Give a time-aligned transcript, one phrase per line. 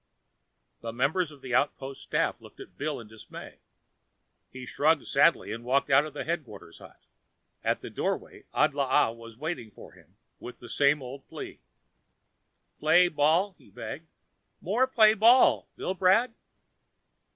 [0.79, 3.59] The members of the outpost staff looked at Bill in dismay.
[4.49, 7.03] He shrugged sadly and walked out of the headquarters hut.
[7.63, 11.59] At the doorway, Adlaa was waiting for him with the same old plea.
[12.79, 14.07] "Play ball?" he begged.
[14.59, 16.33] "More play ball, Billbrad?"